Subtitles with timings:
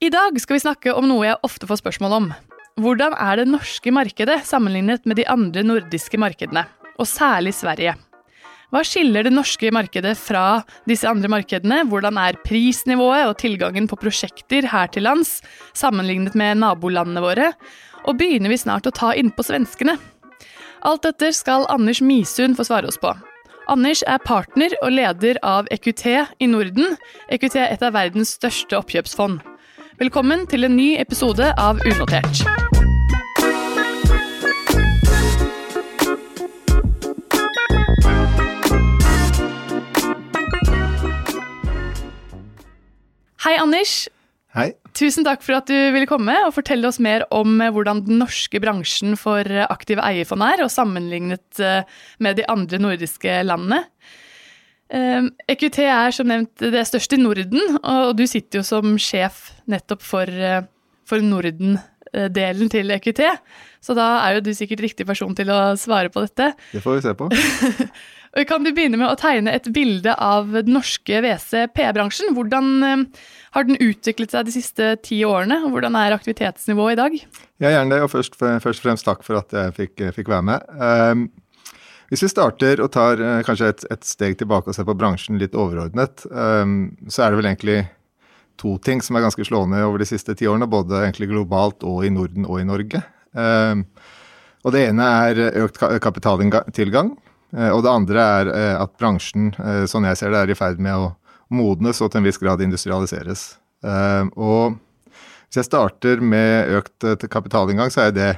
[0.00, 2.26] I dag skal vi snakke om noe jeg ofte får spørsmål om.
[2.80, 6.62] Hvordan er det norske markedet sammenlignet med de andre nordiske markedene,
[6.96, 7.92] og særlig Sverige?
[8.72, 11.82] Hva skiller det norske markedet fra disse andre markedene?
[11.92, 15.42] Hvordan er prisnivået og tilgangen på prosjekter her til lands
[15.76, 17.50] sammenlignet med nabolandene våre?
[18.08, 19.98] Og begynner vi snart å ta innpå svenskene?
[20.80, 23.12] Alt dette skal Anders Misund få svare oss på.
[23.68, 26.08] Anders er partner og leder av EQT
[26.40, 26.96] i Norden.
[27.28, 29.49] EQT er et av verdens største oppkjøpsfond.
[30.00, 32.38] Velkommen til en ny episode av Unotert.
[43.44, 44.08] Hei, Anders.
[44.56, 44.70] Hei.
[44.96, 48.22] Tusen takk for at du ville komme og fortelle oss mer om eh, hvordan den
[48.24, 51.84] norske bransjen for eh, aktive eierfond er, og sammenlignet eh,
[52.24, 53.84] med de andre nordiske landene.
[54.90, 60.02] EQT er som nevnt det største i Norden, og du sitter jo som sjef nettopp
[60.02, 60.30] for,
[61.06, 63.22] for Norden-delen til EQT.
[63.80, 66.52] Så da er jo du sikkert riktig person til å svare på dette.
[66.72, 67.30] Det får vi se på.
[68.50, 72.34] kan du begynne med å tegne et bilde av den norske WC-PE-bransjen?
[72.36, 73.06] Hvordan
[73.54, 77.16] har den utviklet seg de siste ti årene, og hvordan er aktivitetsnivået i dag?
[77.62, 80.46] Ja, gjerne det, og først, først, og fremst takk for at jeg fikk, fikk være
[80.52, 80.68] med.
[80.78, 81.26] Um,
[82.10, 85.38] hvis vi starter og tar uh, kanskje et, et, steg tilbake og ser på bransjen
[85.38, 87.78] litt overordnet, um, så er det vel egentlig
[88.60, 92.02] to ting som er ganske slående over de siste ti årene, både egentlig globalt og
[92.04, 93.02] i Norden og i Norge.
[93.30, 93.86] Um,
[94.66, 97.14] og Det ene er økt kapitaltilgang,
[97.54, 99.54] uh, og det andre er uh, at bransjen,
[99.88, 101.08] sånn jeg ser det, er i ferd med å
[101.50, 103.52] modnes og til en viss grad industrialiseres.
[103.86, 104.76] Uh, og
[105.46, 108.30] hvis jeg starter med økt kapitalinngang, så er det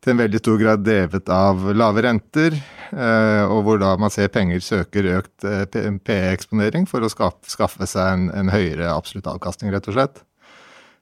[0.00, 2.56] til en veldig stor grad drevet av lave renter,
[2.92, 8.26] uh, og hvor da man ser penger søker økt PE-eksponering for å skaffe, seg en,
[8.32, 10.24] en, høyere absolutt avkastning, rett og slett.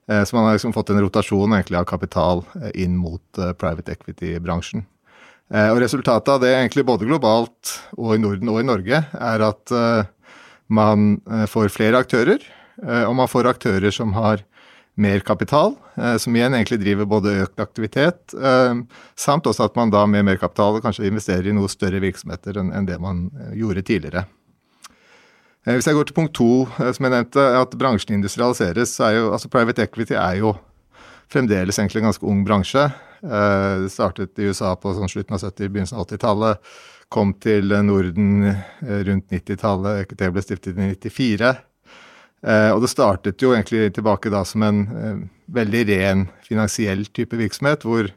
[0.09, 2.39] Så man har liksom fått en rotasjon egentlig av kapital
[2.73, 3.21] inn mot
[3.61, 4.81] private equity-bransjen.
[5.53, 9.75] Og resultatet av det, egentlig både globalt og i Norden og i Norge, er at
[10.69, 12.43] man eh, får flere aktører,
[12.85, 14.45] eh, og man får aktører som har
[15.01, 18.35] mer kapital, eh, som igjen egentlig driver både økt aktivitet,
[19.19, 22.87] samt også at man da med mer kapital kanskje investerer i noe større virksomheter enn
[22.87, 23.27] det man
[23.57, 24.25] gjorde tidligere.
[25.67, 29.25] Hvis jeg går til punkt to, som jeg nevnte, at bransjen industrialiseres, så er jo
[29.35, 30.53] altså private equity er jo
[31.29, 32.87] fremdeles egentlig en ganske ung bransje.
[33.21, 36.71] Det startet i USA på sånn slutten av 70-, begynnelsen av 80-tallet
[37.13, 40.05] kom til Norden eh, rundt 90-tallet.
[40.05, 41.53] EQT ble stiftet i 94.
[42.39, 45.19] Eh, og det startet jo egentlig tilbake da som en eh,
[45.51, 48.11] veldig ren finansiell type virksomhet, hvor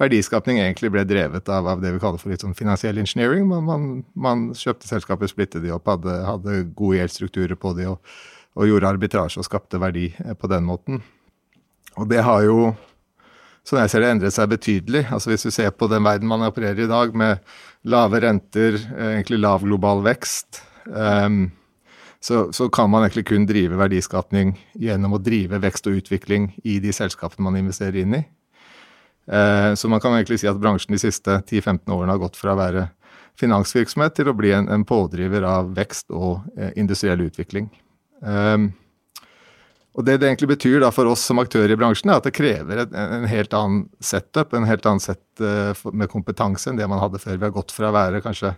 [0.00, 3.46] verdiskapning egentlig ble drevet av, av det vi kaller for litt sånn finansiell engineering.
[3.46, 8.14] Man, man, man kjøpte selskaper, splittet de opp, hadde, hadde gode gjeldsstrukturer på de og,
[8.56, 10.08] og, gjorde arbitrasje og skapte verdi
[10.40, 11.04] på den måten.
[12.00, 12.72] Og det har jo
[13.66, 15.04] sånn jeg ser det, endret seg betydelig.
[15.12, 17.44] Altså Hvis du ser på den verden man opererer i dag, med
[17.84, 21.50] lave renter, egentlig lav global vekst, um,
[22.20, 26.76] så, så, kan man egentlig kun drive verdiskapning gjennom å drive vekst og utvikling i
[26.82, 28.20] de selskapene man investerer inn i.
[29.30, 32.52] Uh, så man kan egentlig si at bransjen de siste 10-15 årene har gått fra
[32.52, 32.90] å være
[33.40, 37.70] finansvirksomhet til å bli en, en pådriver av vekst og uh, industriell utvikling.
[38.20, 38.72] Um,
[39.96, 42.84] og Det det egentlig betyr for oss som aktører i bransjen, er at det krever
[42.84, 45.42] en, en helt annen setup, en helt annen sett
[45.92, 47.40] med kompetanse enn det man hadde før.
[47.40, 48.52] Vi har gått fra å være kanskje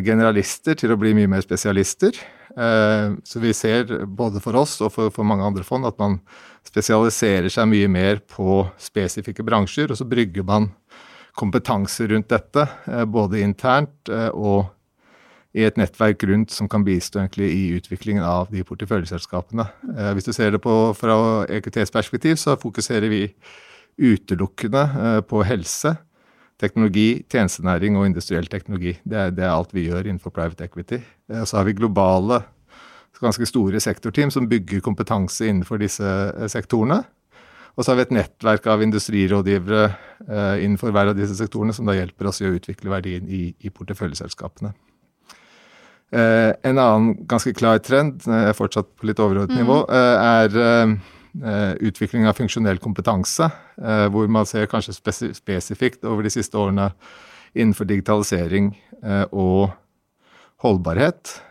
[0.00, 2.16] generalister til å bli mye mer spesialister.
[2.56, 6.18] Uh, så vi ser både for oss og for, mange andre fond at man
[6.66, 10.68] spesialiserer seg mye mer på spesifikke bransjer, og så brygger man
[11.38, 12.66] kompetanse rundt dette,
[13.08, 14.66] både internt og
[15.56, 19.66] i et nettverk rundt som kan bistå egentlig i utviklingen av de porteføljeselskapene.
[19.96, 21.16] Eh, hvis du ser det på, fra
[21.50, 23.24] EQTs perspektiv, så fokuserer vi
[24.00, 25.96] utelukkende eh, på helse,
[26.60, 28.94] teknologi, tjenestenæring og industriell teknologi.
[29.04, 31.00] Det er, det er, alt vi gjør innenfor private equity.
[31.32, 32.42] Og så har vi globale,
[33.20, 37.02] ganske store sektorteam som bygger kompetanse innenfor disse eh, sektorene.
[37.76, 41.88] Og så har vi et nettverk av industrirådgivere eh, innenfor hver av disse sektorene som
[41.88, 44.72] da hjelper oss i å utvikle verdien i, i porteføljeselskapene.
[46.10, 49.60] Eh, en annen ganske klar trend, jeg er fortsatt på litt overordnet mm.
[49.62, 50.96] nivå, eh, er
[51.80, 53.50] utvikling av funksjonell kompetanse.
[54.12, 54.92] hvor man ser kanskje
[55.34, 56.90] spesifikt over de siste årene
[57.54, 58.74] innenfor digitalisering
[59.32, 59.70] og
[60.60, 61.42] holdbarhet,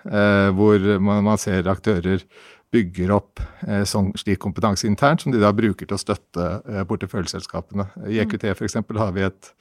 [0.54, 2.24] hvor man ser aktører
[2.70, 3.42] bygger opp
[3.90, 6.50] sånn, slik kompetanse internt, som de da bruker til å støtte
[6.88, 7.88] porteføljeselskapene.
[8.06, 8.78] I EQT f.eks.
[9.00, 9.54] har vi et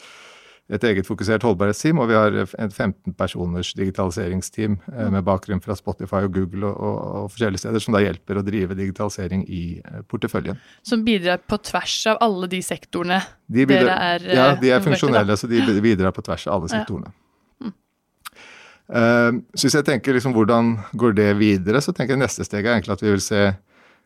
[0.69, 5.77] et eget fokusert holdbarhetsteam, og vi har et 15 personers digitaliseringsteam eh, med bakgrunn fra
[5.79, 9.63] Spotify og Google og, og, og, forskjellige steder, som da hjelper å drive digitalisering i
[9.81, 10.61] eh, porteføljen.
[10.85, 14.85] Som bidrar på tvers av alle de sektorene de bidrar, dere er Ja, de er
[14.85, 17.15] funksjonelle, så de bidrar på tvers av alle sektorene.
[17.15, 17.25] Ja.
[17.65, 17.75] Mm.
[18.89, 22.65] Uh, så hvis jeg tenker liksom hvordan går det videre, så tenker jeg neste steg
[22.65, 23.43] er egentlig at vi vil se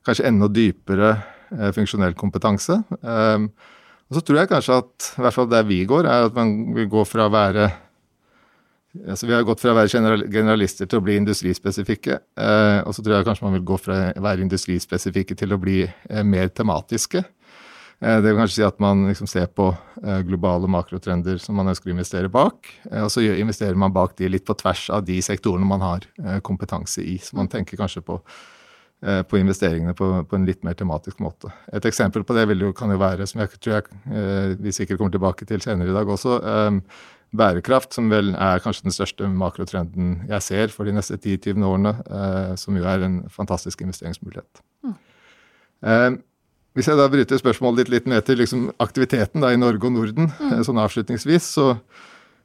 [0.07, 2.81] kanskje enda dypere uh, funksjonell kompetanse.
[3.03, 3.51] Uh,
[4.13, 6.51] og så tror jeg kanskje at i hvert fall der vi går, er at man
[6.77, 7.71] vil gå fra å være
[8.93, 9.89] altså Vi har gått fra å være
[10.29, 12.19] generalister til å bli industrispesifikke.
[12.37, 15.59] Eh, og så tror jeg kanskje man vil gå fra å være industrispesifikke til å
[15.63, 17.23] bli eh, mer tematiske.
[17.25, 19.71] Eh, det vil kanskje si at man liksom ser på
[20.29, 22.69] globale makrotrender som man ønsker å investere bak.
[22.91, 26.05] Og så investerer man bak de litt på tvers av de sektorene man har
[26.45, 27.17] kompetanse i.
[27.17, 28.21] Så man tenker kanskje på
[29.03, 31.51] på investeringene på, på, en litt mer tematisk måte.
[31.75, 35.01] Et eksempel på det jo, kan jo være, som jeg tror jeg, eh, vi sikkert
[35.01, 36.79] kommer tilbake til senere i dag også, um,
[37.35, 41.93] bærekraft, som vel er kanskje den største makrotrenden jeg ser for de neste 10-20 årene,
[42.61, 44.61] som jo er en fantastisk investeringsmulighet.
[44.85, 46.19] Mm.
[46.77, 49.97] Hvis jeg da bryter spørsmålet litt, litt ned til liksom, aktiviteten da, i Norge og
[49.97, 50.61] Norden, mm.
[50.69, 51.67] sånn avslutningsvis, så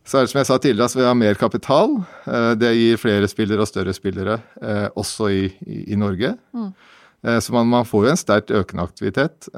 [0.08, 1.98] så er det som jeg sa tidligere, at vi har mer kapital.
[2.32, 6.32] Eh, det gir flere spillere og større spillere, eh, også i, i, i Norge.
[6.56, 6.70] Mm.
[7.28, 9.50] Eh, så man, man, får jo en sterkt økende aktivitet.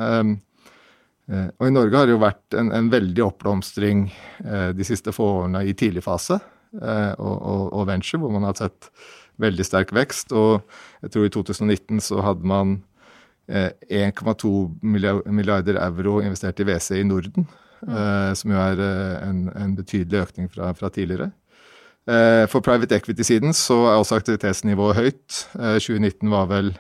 [1.30, 4.08] Og i Norge har det jo vært en, en veldig oppblomstring
[4.74, 6.40] de siste få årene i tidlig fase
[6.74, 8.90] og, og, og, venture, hvor man har sett
[9.38, 10.34] veldig sterk vekst.
[10.34, 10.64] Og
[11.06, 12.80] jeg tror i 2019 så hadde man
[13.46, 17.46] 1,2 milliarder euro investert i WC i Norden.
[17.82, 18.36] Mm.
[18.36, 21.32] som jo er eh, en, en betydelig økning fra, fra tidligere.
[22.10, 25.48] Eh, for private equity-siden så er også aktivitetsnivået høyt.
[25.56, 26.74] 2019 var vel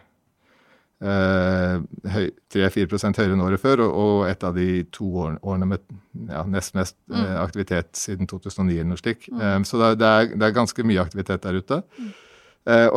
[0.99, 5.79] 3-4% høyere enn året før, og, et av de to årene med
[6.27, 7.37] ja, nest mest mm.
[7.39, 9.29] aktivitet siden 2009 eller noe slikt.
[9.31, 9.63] Mm.
[9.63, 11.77] Så det er, det er, ganske mye aktivitet der ute.
[11.95, 12.11] Mm.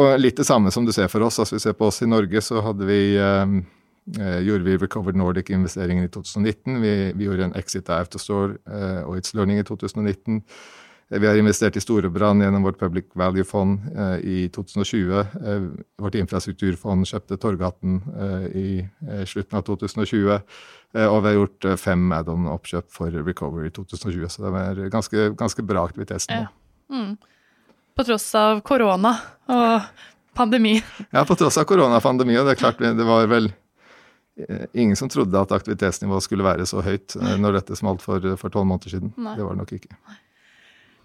[0.03, 1.39] Og litt det samme som du ser for oss.
[1.39, 3.47] altså vi ser på oss i Norge, så hadde vi eh,
[4.43, 6.81] gjorde vi Recovered Nordic-investeringen i 2019.
[6.83, 10.43] Vi, vi, gjorde en exit av Autostore eh, og It's Learning i 2019.
[11.09, 15.21] Eh, vi har investert i Storebrand gjennom vårt Public Value-fond eh, i 2020.
[15.21, 15.69] Eh,
[16.03, 18.69] vårt infrastrukturfond kjøpte Torgaten eh, i
[19.27, 20.41] slutten av 2020.
[20.93, 24.27] og vi har gjort fem add-on-oppkjøp for Recovery i 2020.
[24.29, 26.43] Så det er ganske, ganske bra aktivitetsnivå.
[26.43, 26.51] Ja.
[26.93, 27.15] Mm.
[27.97, 29.15] På tross av korona
[29.53, 29.89] og
[30.37, 30.75] pandemi.
[31.13, 32.35] Ja, på tross av korona og.
[32.35, 33.62] Det er klart, det var vel Eh,
[34.73, 38.69] ingen som trodde at aktivitetsnivået skulle være så høyt eh, når dette smalt for tolv
[38.69, 39.13] måneder siden.
[39.21, 39.37] Nei.
[39.39, 39.97] Det var det nok ikke.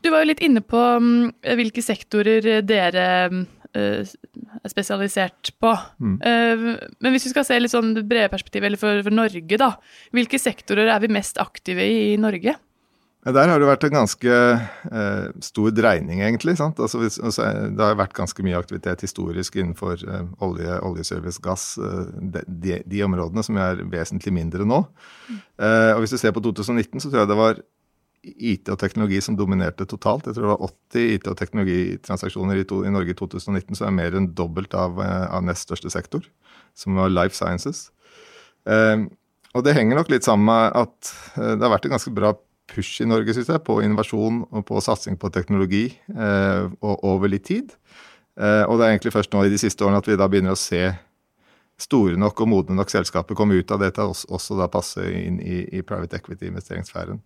[0.06, 3.42] Du var jo litt inne på um, hvilke sektorer dere uh,
[3.76, 5.74] er spesialisert på.
[6.00, 6.16] Mm.
[6.22, 9.74] Men hvis vi skal se litt sånn brede perspektiv, eller for, for Norge, da.
[10.16, 12.56] Hvilke sektorer er vi mest aktive i i Norge?
[13.28, 16.54] Der har det vært en ganske eh, stor dreining, egentlig.
[16.64, 21.74] Altså, altså, det har vært ganske mye aktivitet historisk innenfor eh, olje, oljeservice, gass.
[21.82, 24.80] Eh, de, de, de, områdene som er vesentlig mindre nå.
[25.28, 27.62] Eh, og Hvis du ser på 2019, så tror jeg det var
[28.28, 30.30] IT og teknologi som dominerte totalt.
[30.30, 30.66] Jeg tror det var
[30.96, 34.78] 80 IT- og teknologitransaksjoner i, to, i Norge i 2019, som er mer enn dobbelt
[34.78, 36.24] av, eh, av nest største sektor,
[36.78, 37.90] som var Life Sciences.
[38.72, 39.04] Eh,
[39.52, 42.36] og det henger nok litt sammen med at det har vært en ganske bra
[42.68, 47.48] push i Norge, synes jeg, på innovasjon og på satsing på teknologi eh, over litt
[47.48, 47.74] tid.
[48.38, 50.56] Eh, og det er egentlig først nå i de siste årene at vi da begynner
[50.56, 50.84] å se
[51.78, 55.40] store nok og modne nok selskaper komme ut av dette, og også da passe inn
[55.42, 57.22] i, i private equity-investeringssfæren.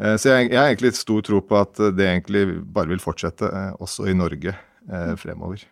[0.00, 3.50] Eh, så jeg, jeg, har egentlig stor tro på at det egentlig bare vil fortsette
[3.50, 5.66] eh, også i Norge eh, fremover.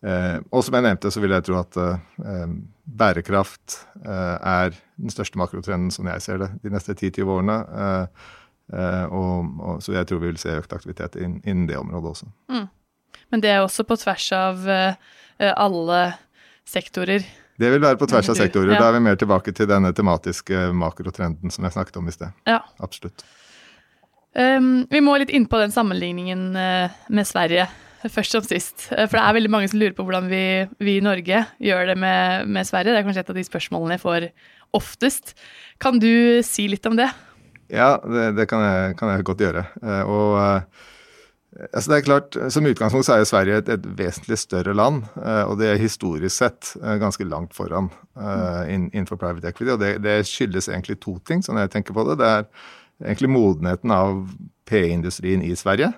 [0.00, 2.52] Eh, og som jeg nevnte, så vil jeg tro at eh,
[3.00, 7.58] bærekraft eh, er den største makrotrenden, som jeg ser det, de neste 10-20 årene.
[8.70, 12.28] Og, og, så jeg tror vi vil se økt aktivitet innen, innen det området også.
[12.52, 12.68] Mm.
[13.34, 14.68] Men det er også på tvers av
[15.40, 15.98] alle
[16.68, 17.26] sektorer?
[17.58, 18.76] Det vil være på tvers av sektorer.
[18.76, 18.78] Ja.
[18.78, 22.30] Da er vi mer tilbake til denne tematiske makrotrenden som jeg snakket om i sted.
[22.46, 22.60] Ja.
[22.78, 23.26] Absolutt.
[24.38, 27.66] Um, vi må litt inn på den sammenligningen med Sverige
[28.16, 28.88] først som sist.
[28.92, 30.44] Eh, for det er veldig mange som lurer på hvordan vi,
[30.82, 32.94] vi i Norge gjør det med, med, Sverige.
[32.94, 34.30] Det er kanskje et av de spørsmålene jeg får
[34.76, 35.34] oftest.
[35.82, 37.10] Kan du si litt om det?
[37.70, 39.66] Ja, det, det kan, jeg, kan, jeg, godt gjøre.
[39.82, 40.88] Eh, og eh,
[41.70, 45.02] altså det er klart, Som utgangspunkt så er jo Sverige et, et, vesentlig større land,
[45.18, 47.88] og det er historisk sett ganske langt foran
[48.70, 49.72] innenfor private equity.
[49.74, 52.20] og det, det skyldes egentlig to ting, sånn jeg tenker på det.
[52.22, 52.46] Det er
[53.02, 54.22] egentlig modenheten av
[54.70, 55.90] PE-industrien i Sverige.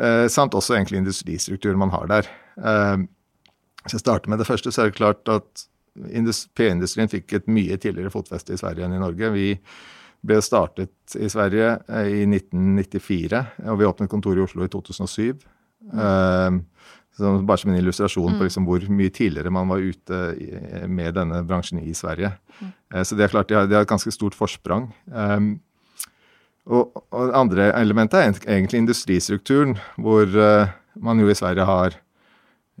[0.00, 2.28] Eh, samt også egentlig industristrukturen man har der.
[2.56, 3.04] Eh,
[3.82, 5.66] hvis jeg starter med det første, så er det klart at
[6.56, 9.32] P-industrien fikk et mye tidligere fotfeste i Sverige enn i Norge.
[9.34, 9.48] Vi,
[10.22, 11.72] ble startet i Sverige
[12.06, 15.40] i 1994, og vi åpnet kontor i Oslo i 2007.
[15.90, 16.60] Mm.
[17.18, 18.36] Så bare som en illustrasjon mm.
[18.38, 20.20] på liksom hvor mye tidligere man var ute
[20.86, 22.30] med denne bransjen i Sverige.
[22.60, 22.70] Mm.
[23.02, 24.92] Så det er klart de har, et ganske stort forsprang.
[25.10, 25.56] Um,
[26.70, 31.96] og, og andre elementet er egentlig industristrukturen, hvor uh, man jo i Sverige har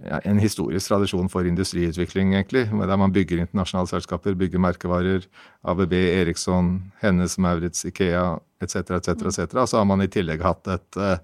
[0.02, 2.68] ja, en historisk tradisjon for industriutvikling, egentlig.
[2.70, 5.26] Der man bygger internasjonale selskaper, bygger merkevarer.
[5.64, 8.76] ABB, Eriksson, Hennes, Maurits, Ikea etc.
[8.98, 9.08] etc.
[9.08, 9.56] etc.
[9.56, 11.16] Og så har man i tillegg hatt et uh,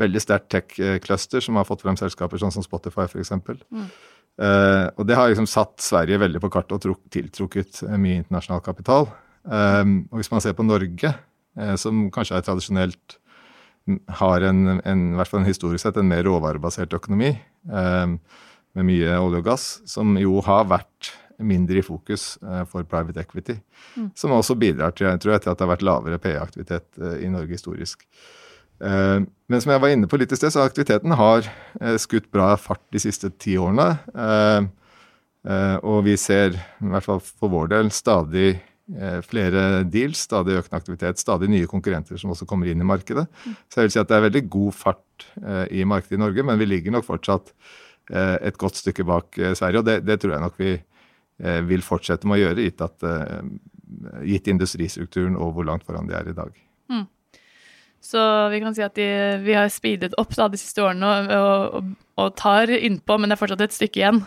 [0.00, 3.32] veldig sterkt tech-cluster som har fått frem selskaper sånn som Spotify f.eks.
[3.32, 3.88] Mm.
[4.36, 9.08] Uh, og det har liksom satt Sverige veldig på kartet og tiltrukket mye internasjonal kapital.
[9.46, 11.14] Um, og hvis man ser på Norge,
[11.80, 13.16] som kanskje er tradisjonelt
[14.18, 18.16] har en, en, i hvert fall en historisk sett en mer råvarebasert økonomi eh,
[18.76, 23.22] med mye olje og gass, som jo har vært mindre i fokus eh, for private
[23.22, 23.58] equity.
[23.94, 24.10] Mm.
[24.18, 27.56] Som også bidrar til, jeg til at det har vært lavere PE-aktivitet eh, i Norge
[27.56, 28.02] historisk.
[28.82, 31.46] Eh, men som jeg var inne på litt i sted, så aktiviteten har
[31.80, 33.92] eh, skutt bra fart de siste ti årene.
[34.16, 34.72] Eh,
[35.86, 38.75] og vi ser, i hvert fall for vår del, stadig Eh,
[39.26, 43.24] flere deals, stadig økende aktivitet, stadig nye konkurrenter som også kommer inn i markedet.
[43.66, 46.44] Så jeg vil si at det er veldig god fart eh, i markedet i Norge,
[46.46, 47.50] men vi ligger nok fortsatt
[48.12, 49.82] eh, et godt stykke bak Sverige.
[49.82, 50.76] Og det, det tror jeg nok vi
[51.68, 53.04] vil fortsette med å gjøre, gitt, at,
[54.24, 56.54] gitt industristrukturen og hvor langt foran de er i dag.
[56.88, 57.02] Mm.
[58.06, 59.08] Så vi kan si at de,
[59.44, 61.90] vi har speedet opp da, de siste årene og, og,
[62.22, 64.22] og tar innpå, men det er fortsatt et stykke igjen.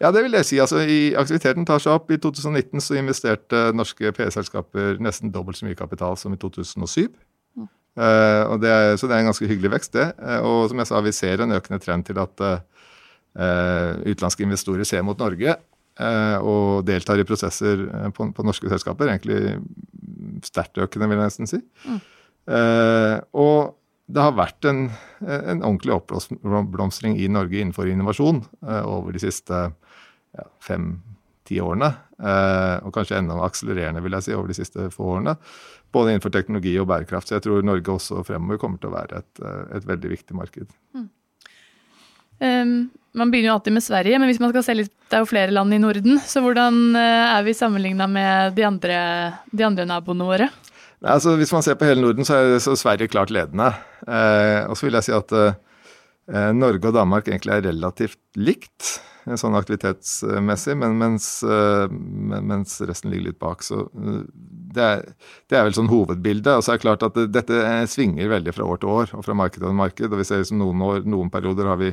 [0.00, 0.58] Ja, det vil jeg si.
[0.62, 2.08] Altså, i Aktiviteten tar seg opp.
[2.08, 7.10] I 2019 så investerte norske PE-selskaper nesten dobbelt så mye kapital som i 2007.
[7.58, 7.66] Mm.
[8.00, 10.06] Uh, og det er, så det er en ganske hyggelig vekst, det.
[10.16, 12.62] Uh, og som jeg sa, vi ser en økende trend til at uh,
[14.06, 15.58] utenlandske investorer ser mot Norge
[16.00, 17.82] og deltar i prosesser
[18.16, 19.10] på, på, norske selskaper.
[19.10, 19.58] Egentlig
[20.46, 21.58] sterkt økende, vil jeg nesten si.
[21.84, 21.98] Mm.
[23.36, 23.74] og
[24.08, 24.80] det har vært en,
[25.20, 29.60] en ordentlig oppblomstring i Norge innenfor innovasjon over de siste
[30.36, 31.90] ja, fem-ti årene.
[32.20, 35.36] Eh, og kanskje enda akselererende, vil jeg si, over de siste få årene.
[35.94, 37.30] Både innenfor teknologi og bærekraft.
[37.30, 40.38] Så jeg tror Norge også fremover kommer til å være et, eh, et veldig viktig
[40.38, 40.72] marked.
[40.94, 41.08] Mm.
[42.40, 42.74] Um,
[43.12, 45.28] man begynner jo alltid med Sverige, men hvis man skal se litt, det er jo
[45.28, 46.20] flere land i Norden.
[46.24, 48.98] Så hvordan uh, er vi sammenligna med de andre,
[49.50, 50.48] de andre naboene våre?
[51.00, 53.70] Nei, altså Hvis man ser på hele Norden, så er så Sverige klart ledende.
[54.04, 58.98] Eh, og så vil jeg si at eh, Norge og Danmark egentlig er relativt likt
[59.28, 63.62] sånn aktivitetsmessig, men mens, eh, mens, resten ligger litt bak.
[63.66, 64.22] Så eh,
[64.74, 65.04] det er,
[65.50, 66.52] det er vel sånn hovedbildet.
[66.56, 67.60] Og så er det klart at det, dette
[67.90, 70.08] svinger veldig fra år til år og fra marked til marked.
[70.08, 71.92] Og vi ser som noen år, noen perioder har vi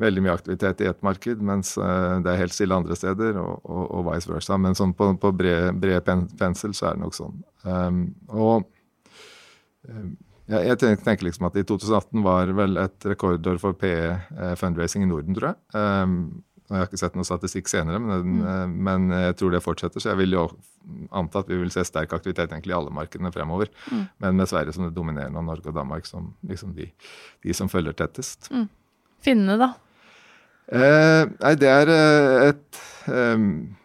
[0.00, 3.60] veldig mye aktivitet i ett marked, mens eh, det er helt stille andre steder, og,
[3.68, 4.58] og, og vice versa.
[4.60, 7.38] Men sånn på, på bred, bred pensel så er det nok sånn.
[7.68, 8.02] Um,
[8.32, 8.64] og
[9.88, 10.14] um,
[10.50, 15.04] ja, jeg tenker liksom at I 2018 var vel et rekordår for PE eh, fundraising
[15.06, 15.60] i Norden, tror jeg.
[15.74, 16.16] Um,
[16.70, 18.42] jeg har ikke sett noe statistikk senere, men, mm.
[18.46, 20.02] Eh, men, jeg tror det fortsetter.
[20.02, 20.44] Så jeg vil jo
[21.14, 23.72] anta at vi vil se sterk aktivitet egentlig i alle markedene fremover.
[23.90, 24.04] Mm.
[24.22, 26.86] Men med Sverige som det dominerende, og Norge og Danmark som liksom de,
[27.46, 28.52] de som følger tettest.
[28.54, 28.68] Mm.
[29.26, 29.72] Finnene, da?
[30.70, 33.40] Eh, nei, det er eh, et eh,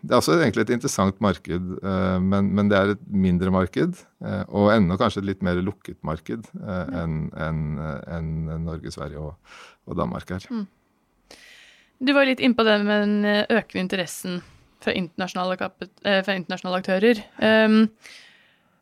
[0.05, 4.03] Det er også egentlig et interessant marked, eh, men, men, det er et mindre marked.
[4.21, 8.29] Eh, og enda kanskje et litt mer lukket marked enn en, en
[8.67, 9.57] Norge, Sverige og,
[9.89, 10.45] og Danmark er.
[10.51, 10.67] Mm.
[12.05, 14.41] Du var litt innpå det med den økende interessen
[14.83, 17.21] fra internasjonale, fra internasjonale aktører.
[17.39, 17.87] Um,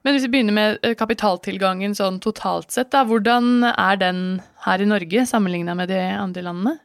[0.03, 4.23] men hvis vi begynner med kapitaltilgangen sånn totalt sett, da, hvordan er den
[4.65, 6.81] her i Norge sammenligna med de andre landene?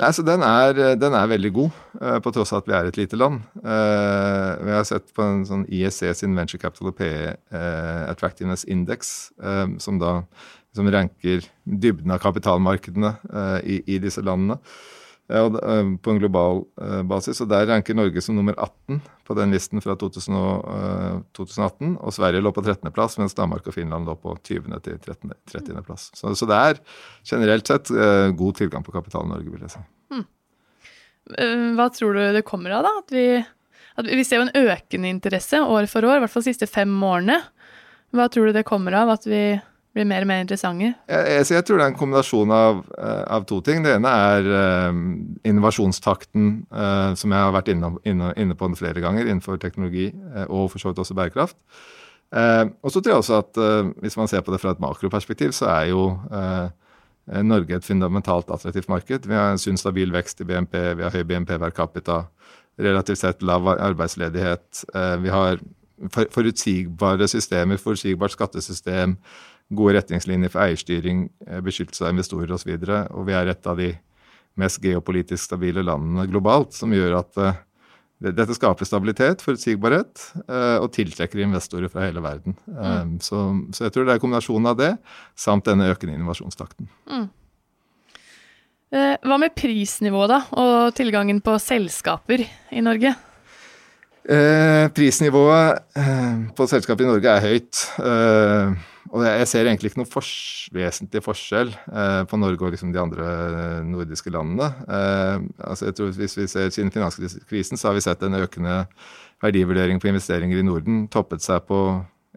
[0.00, 2.86] Nei, så den er, den er veldig god, uh, på tross av at vi er
[2.88, 3.42] et lite land.
[3.60, 9.30] Uh, vi har sett på en sånn ISC sin Venture Capital PE uh, Attractiveness Index,
[9.82, 10.22] som da
[10.76, 13.10] som ranker dybden av kapitalmarkedene
[13.66, 14.60] i, i, disse landene.
[15.30, 17.40] Eh, på en global eh, basis.
[17.40, 21.30] og Der ranker Norge som nummer 18 på den listen fra 2018.
[21.38, 24.80] Eh, og Sverige lå på 13.-plass, mens Danmark og Finland lå på 20.
[24.82, 26.10] til 30.-plass.
[26.18, 26.82] Så, så, det er
[27.30, 27.92] generelt sett
[28.36, 29.84] god tilgang på kapital i Norge, vil jeg si.
[30.10, 30.26] Hmm.
[31.78, 32.94] Hva tror du det kommer av, da?
[33.04, 33.26] At vi,
[34.00, 36.70] at vi ser jo en økende interesse år for år, i hvert fall de siste
[36.70, 37.38] fem årene.
[38.16, 39.44] Hva tror du det kommer av at vi
[39.94, 40.92] blir mer og mer interessante?
[41.10, 43.82] Jeg, jeg, tror det er en kombinasjon av, eh, av to ting.
[43.82, 44.98] Det ene er uh,
[45.50, 50.46] innovasjonstakten, uh, som jeg har vært inne, inne, inne, på flere ganger innenfor teknologi uh,
[50.46, 51.58] og for så vidt også bærekraft.
[52.30, 53.58] og så tror jeg også at
[54.04, 56.04] hvis man ser på det fra et makroperspektiv, så er jo
[57.42, 59.26] Norge et fundamentalt attraktivt marked.
[59.26, 62.20] Vi har en sunn, stabil vekst i BNP, vi har høy BNP hver capita,
[62.78, 64.84] relativt sett lav arbeidsledighet.
[65.24, 65.58] vi har
[66.08, 69.16] forutsigbare systemer, forutsigbart skattesystem,
[69.70, 71.24] gode retningslinjer for eierstyring,
[71.64, 72.70] beskyttelse av investorer osv.
[72.74, 73.90] Og, så og vi er et av de
[74.60, 77.42] mest geopolitisk stabile landene globalt, som gjør at
[78.20, 80.24] dette skaper stabilitet, forutsigbarhet,
[80.82, 82.58] og tiltrekker investorer fra hele verden.
[82.66, 83.14] Mm.
[83.24, 83.38] Så,
[83.72, 84.90] så, jeg tror det er kombinasjonen av det,
[85.38, 86.90] samt denne økende innovasjonstakten.
[87.08, 87.30] Mm.
[88.90, 93.14] Eh, hva med prisnivået, da, og tilgangen på selskaper i Norge?
[94.28, 97.78] Eh, prisnivået eh, på selskaper i Norge er høyt.
[98.04, 98.74] Eh,
[99.10, 100.32] og jeg ser egentlig ikke noen fors
[100.76, 101.72] vesentlig forskjell
[102.30, 103.30] på Norge og liksom de andre
[103.82, 104.68] nordiske landene.
[105.66, 108.84] Altså jeg tror hvis vi ser Siden finanskrisen så har vi sett en økende
[109.42, 111.08] verdivurdering på investeringer i Norden.
[111.10, 111.80] Toppet seg på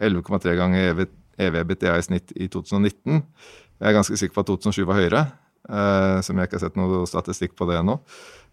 [0.02, 1.06] 11,3 ganger
[1.38, 3.22] EV-BTA i snitt i 2019.
[3.22, 5.24] Jeg er ganske sikker på at 2007 var høyere.
[5.64, 7.96] Uh, som jeg ikke har sett noe statistikk på det ennå.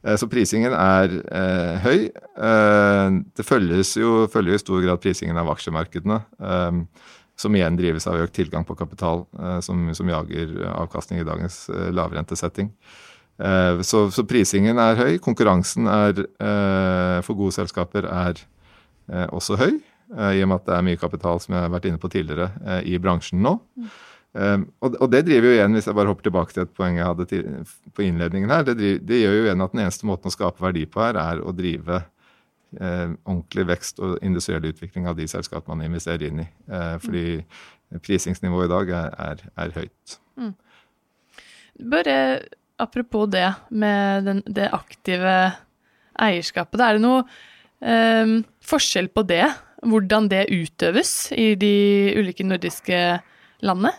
[0.06, 2.06] Uh, så prisingen er uh, høy.
[3.34, 6.20] det følges jo, følger i stor grad prisingen av aksjemarkedene,
[7.40, 9.24] som igjen drives av økt tilgang på kapital,
[9.64, 11.62] som, som, jager avkastning i dagens
[11.96, 12.68] lavrentesetting.
[13.86, 15.14] Så, så, prisingen er høy.
[15.24, 16.20] Konkurransen er,
[17.24, 18.42] for gode selskaper er
[19.32, 19.78] også høy,
[20.36, 22.50] i og med at det er mye kapital, som jeg har vært inne på tidligere,
[22.84, 23.56] i bransjen nå.
[23.80, 23.90] Mm.
[24.30, 27.00] Um, og, og, det driver jo igjen, hvis jeg bare hopper tilbake til et poeng
[27.00, 27.46] jeg hadde til,
[27.96, 30.62] på innledningen her, det, driver, det, gjør jo igjen at den eneste måten å skape
[30.62, 31.96] verdi på her, er å drive
[32.78, 36.46] eh, ordentlig vekst og industriell utvikling av de selskapene man investerer inn i.
[36.70, 38.02] Eh, fordi mm.
[38.06, 40.18] prisingsnivået i dag er, er, er høyt.
[40.38, 40.52] Mm.
[41.90, 42.16] Bare
[42.80, 45.34] apropos det med den, det aktive
[46.20, 46.84] eierskapet.
[46.84, 47.24] Er det noe
[47.82, 49.48] eh, forskjell på det?
[49.80, 51.74] Hvordan det utøves i de
[52.20, 53.00] ulike nordiske
[53.64, 53.96] landene?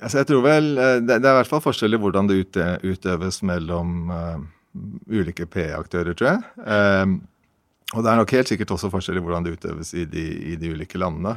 [0.00, 3.40] Altså, jeg tror vel, eh, det, er i hvert fall forskjell i hvordan det utøves
[3.46, 4.38] mellom uh,
[5.12, 6.40] ulike PE-aktører, tror jeg.
[6.64, 7.18] Um,
[7.90, 10.56] og det er nok helt sikkert også forskjell i hvordan det utøves i de, i
[10.56, 11.32] de ulike landene.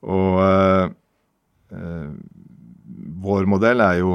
[0.00, 0.38] Og
[3.20, 4.14] vår modell er jo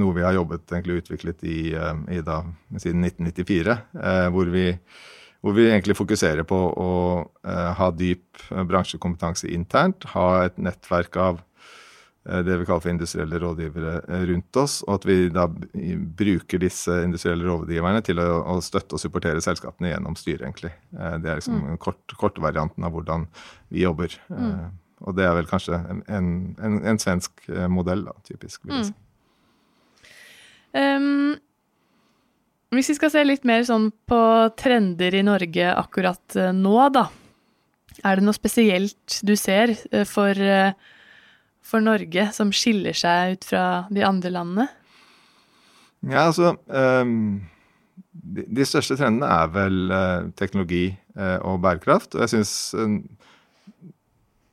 [0.00, 2.40] noe vi har jobbet egentlig utviklet i, i da,
[2.74, 3.76] siden 1994,
[4.34, 4.66] hvor vi,
[5.38, 6.90] hvor, vi, egentlig fokuserer på å
[7.78, 11.51] ha dyp bransjekompetanse internt, ha et nettverk av Eh,
[12.22, 17.00] det vi kaller for industrielle rådgivere eh, rundt oss, og at vi da bruker disse
[17.02, 20.70] industrielle rådgiverne til å, å støtte og supportere selskapene gjennom styret, egentlig.
[20.94, 21.80] Eh, det er liksom mm.
[21.82, 23.26] kort, kortvarianten av hvordan
[23.74, 24.14] vi jobber.
[24.30, 24.70] Mm.
[25.02, 28.98] Og det er vel kanskje en, en, en svensk modell, da, typisk, vil jeg mm.
[30.72, 31.34] Um,
[32.72, 34.20] hvis vi skal se litt mer sånn på
[34.56, 37.02] trender i Norge akkurat nå, da.
[38.00, 39.74] Er det noe spesielt du ser
[40.08, 40.40] for
[41.62, 44.68] for Norge som skiller seg ut fra de andre landene?
[46.02, 47.42] Ja, altså um,
[48.12, 52.16] de, største trendene er vel uh, teknologi uh, og bærekraft.
[52.16, 52.98] Og jeg syns uh,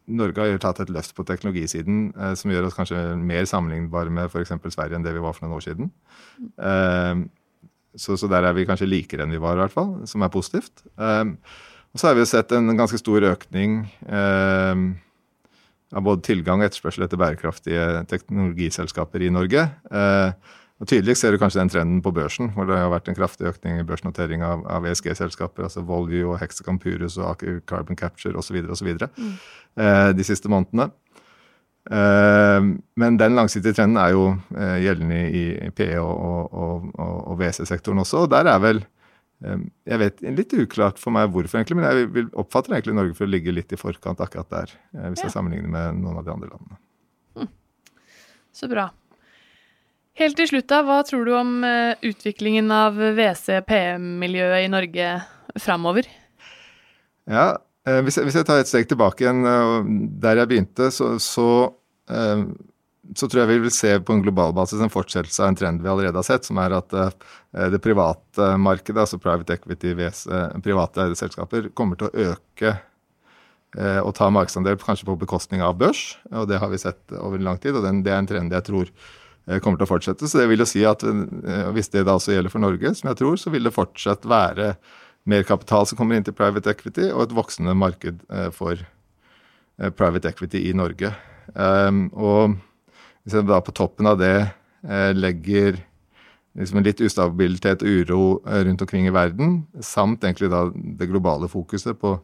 [0.10, 4.56] Norge har tatt et løft på teknologisiden som gjør oss kanskje mer sammenlignbare med f.eks.
[4.74, 5.92] Sverige enn det vi var for noen år siden.
[6.66, 7.28] Ehm,
[7.94, 10.32] så, så, der er vi kanskje likere enn vi var, i hvert fall, som er
[10.34, 10.82] positivt.
[10.98, 11.36] Ehm,
[11.94, 13.84] og så har vi sett en ganske stor økning
[15.96, 19.66] av både tilgang og etterspørsel etter bærekraftige teknologiselskaper i Norge.
[19.90, 23.18] Eh, og Tydeligst ser du kanskje den trenden på børsen, hvor det har vært en
[23.18, 28.00] kraftig økning i børsnotering av, av ESG-selskaper, altså Volue og Hexagon Purus og Aker Carbon
[28.00, 28.62] Capture osv.
[28.72, 28.94] osv.
[29.18, 29.34] Mm.
[29.82, 30.88] Eh, de siste månedene.
[31.90, 32.70] Eh,
[33.02, 35.44] men den langsiktige trenden er jo gjeldende i,
[35.76, 36.16] PE og,
[36.54, 38.24] og, og, og WC-sektoren også.
[38.24, 38.86] og der er vel
[39.40, 43.28] jeg vet Litt uklart for meg hvorfor, egentlig, men jeg vil oppfatter egentlig Norge for
[43.28, 45.30] å ligge litt i forkant akkurat der, eh, hvis ja.
[45.30, 46.80] jeg sammenligner med noen av de andre landene.
[47.40, 47.52] Hm.
[48.60, 48.90] Så bra.
[50.20, 55.14] Helt til slutt, da, hva tror du om eh, utviklingen av WC-PM-miljøet i Norge
[55.64, 56.10] framover?
[57.32, 57.48] Ja,
[57.88, 59.46] eh, hvis jeg, hvis jeg, tar et steg tilbake igjen,
[60.20, 61.48] der jeg begynte, så, så
[63.16, 65.82] så tror jeg vi vil se på en global basis en fortsettelse av en trend
[65.82, 67.10] vi allerede har sett, som er at uh,
[67.72, 74.02] det private markedet, altså private equity, uh, private eide selskaper, kommer til å øke uh,
[74.04, 76.20] og ta markedsandel kanskje på bekostning av børs.
[76.32, 78.94] og Det har vi sett over lang tid, og det er en trend jeg tror
[79.64, 80.28] kommer til å fortsette.
[80.30, 81.02] Så det vil jo si at
[81.74, 84.76] hvis det da også gjelder for Norge, som jeg tror, så vil det fortsatt være
[85.26, 88.20] mer kapital som kommer inn til private equity, og et voksende marked
[88.54, 88.78] for
[89.98, 91.10] private equity i Norge.
[91.58, 92.60] Um, og
[93.30, 95.78] hvis jeg da på toppen av det eh, legger
[96.58, 101.50] liksom litt ustabilitet og uro eh, rundt omkring i verden, samt egentlig da det globale
[101.52, 102.16] fokuset på,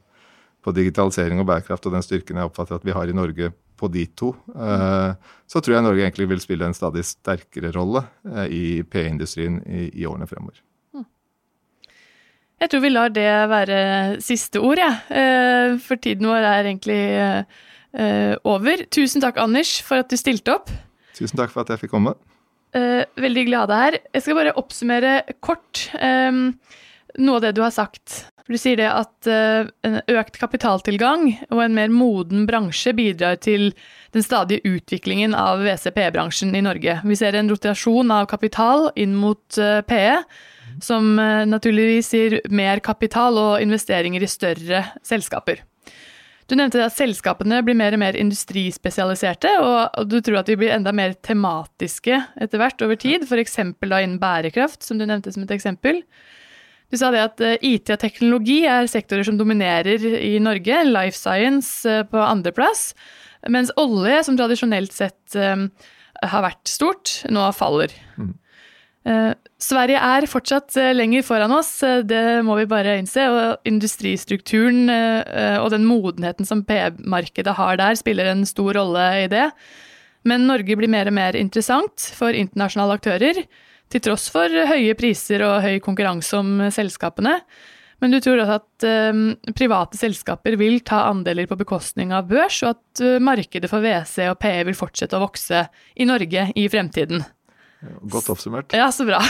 [0.66, 3.90] på, digitalisering og bærekraft og den styrken jeg oppfatter at vi har i Norge på
[3.92, 5.12] de to, eh,
[5.46, 9.90] så tror jeg Norge egentlig vil spille en stadig sterkere rolle eh, i PE-industrien i,
[9.94, 10.64] i, årene fremover.
[12.56, 13.78] Jeg tror vi lar det være
[14.24, 14.80] siste ord.
[14.80, 14.94] Ja.
[15.84, 17.02] For tiden vår er egentlig
[18.48, 18.86] over.
[18.96, 20.72] Tusen takk, Anders, for at du stilte opp.
[21.16, 22.16] Tusen takk for at jeg fikk komme.
[22.76, 23.96] Veldig glade her.
[24.12, 28.26] Jeg skal bare oppsummere kort noe av det du har sagt.
[28.52, 33.70] Du sier det at en økt kapitaltilgang og en mer moden bransje bidrar til
[34.12, 36.98] den stadige utviklingen av VCP-bransjen i Norge.
[37.08, 40.12] Vi ser en rotasjon av kapital inn mot PE
[40.84, 45.64] som eh, naturligvis gir mer kapital og investeringer i større selskaper.
[46.46, 50.76] Du nevnte at selskapene blir mer og mer industrispesialiserte, og du tror at de blir
[50.76, 53.58] enda mer tematiske etter hvert over tid, f.eks.
[53.64, 56.04] innen bærekraft, som du nevnte som et eksempel.
[56.94, 61.18] Du sa det at eh, IT og teknologi er sektorer som dominerer i Norge, life
[61.18, 62.92] science eh, på andreplass,
[63.50, 67.92] mens olje, som tradisjonelt sett har vært stort, nå faller.
[68.18, 68.32] Mm.
[69.06, 73.28] Eh, Sverige er fortsatt eh, lenger foran oss, eh, det må vi bare innse.
[73.30, 79.50] Og industristrukturen og den modenheten som PE-markedet har der, spiller en stor rolle i det.
[80.26, 83.46] Men Norge blir mer og mer interessant for internasjonale aktører,
[83.94, 87.38] til tross for høye priser og høy konkurranse om selskapene.
[88.02, 88.86] Men du tror at
[89.56, 94.40] private selskaper vil ta andeler på bekostning av børs, og at markedet for WC og
[94.42, 97.22] PE vil fortsette å vokse i Norge i fremtiden?
[98.12, 98.76] Godt oppsummert.
[98.76, 99.22] Ja, så bra.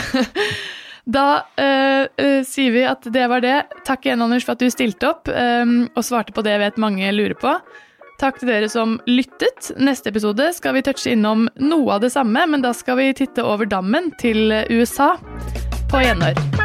[1.06, 3.60] Da uh, uh, sier vi at det var det.
[3.86, 6.82] Takk igjen, Anders, for at du stilte opp um, og svarte på det jeg vet
[6.82, 7.54] mange lurer på.
[8.18, 9.70] Takk til dere som lyttet.
[9.78, 13.46] Neste episode skal vi touche innom noe av det samme, men da skal vi titte
[13.46, 15.14] over dammen til USA.
[15.92, 16.65] På gjenhør.